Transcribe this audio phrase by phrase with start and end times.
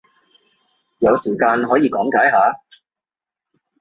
[0.97, 2.59] 有時間可以講解下？